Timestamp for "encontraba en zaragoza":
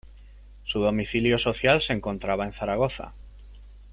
1.93-3.13